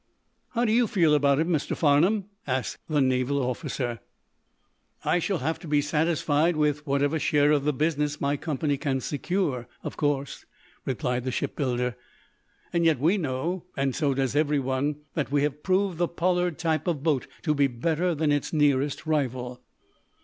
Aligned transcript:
"How 0.53 0.65
do 0.65 0.71
you 0.71 0.87
feel 0.87 1.13
about 1.13 1.37
it, 1.39 1.47
Mr. 1.47 1.77
Farnum?" 1.77 2.25
asked 2.47 2.79
the 2.89 3.01
naval 3.01 3.37
officer. 3.37 3.99
"I 5.05 5.19
shall 5.19 5.37
have 5.37 5.59
to 5.59 5.67
be 5.67 5.79
satisfied 5.79 6.55
with 6.55 6.87
whatever 6.87 7.19
share 7.19 7.51
of 7.51 7.65
the 7.65 7.71
business 7.73 8.19
my 8.19 8.35
company 8.35 8.77
can 8.77 8.99
secure, 9.01 9.67
of 9.83 9.97
course," 9.97 10.43
replied 10.87 11.23
the 11.23 11.31
shipbuilder. 11.31 11.95
"Yet 12.73 12.97
we 12.99 13.19
know, 13.19 13.65
and 13.77 13.95
so 13.95 14.15
does 14.15 14.35
everyone, 14.35 14.95
that 15.13 15.31
we 15.31 15.43
have 15.43 15.61
proved 15.61 15.99
the 15.99 16.07
Pollard 16.07 16.57
type 16.57 16.87
of 16.87 17.03
boat 17.03 17.27
to 17.43 17.53
be 17.53 17.67
better 17.67 18.15
than 18.15 18.31
its 18.31 18.51
nearest 18.51 19.05
rival." 19.05 19.61